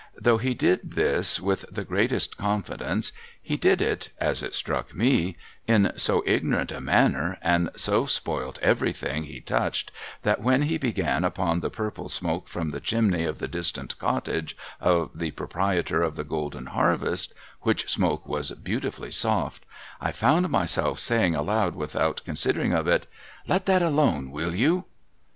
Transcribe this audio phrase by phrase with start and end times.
[0.19, 4.95] Though he did this with the greatest con fidence, he did it (as it struck
[4.95, 9.91] me) in so ignorant a manner, and so spoilt everything he touched,
[10.23, 14.57] that when he began upon the purple smoke from the chimney of the distant cottage
[14.79, 17.31] of the proprietor of the golden harvest
[17.61, 19.67] (which smoke was beautifully soft),
[20.01, 23.05] I found myself saying aloud, without considering of it:'
[23.47, 24.85] Let that alone, will you